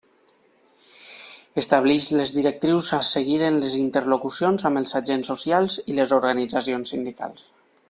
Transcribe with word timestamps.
Estableix 1.63 2.07
les 2.21 2.33
directrius 2.37 2.89
a 2.97 3.01
seguir 3.09 3.37
en 3.49 3.59
les 3.65 3.77
interlocucions 3.83 4.67
amb 4.71 4.83
els 4.83 4.97
agents 5.03 5.31
socials 5.35 5.77
i 5.93 5.99
les 6.01 6.17
organitzacions 6.19 6.97
sindicals. 6.97 7.47